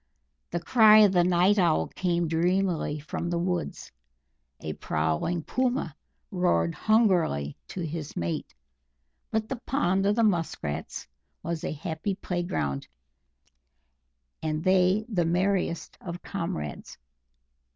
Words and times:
The 0.49 0.59
cry 0.59 0.97
of 1.03 1.11
the 1.11 1.23
Night 1.23 1.59
Owl 1.59 1.85
came 1.89 2.27
dreamily 2.27 2.97
from 2.99 3.29
the 3.29 3.37
woods; 3.37 3.91
a 4.59 4.73
prowling 4.73 5.43
Puma 5.43 5.95
roared 6.31 6.73
hungrily 6.73 7.55
to 7.67 7.81
his 7.81 8.15
mate, 8.17 8.55
but 9.29 9.47
the 9.47 9.57
pond 9.67 10.07
of 10.07 10.15
the 10.15 10.23
Musk 10.23 10.63
Rats 10.63 11.07
was 11.43 11.63
a 11.63 11.71
happy 11.71 12.15
playground, 12.15 12.87
and 14.41 14.63
they 14.63 15.05
the 15.07 15.23
merriest 15.23 15.99
of 16.01 16.23
comrades. 16.23 16.97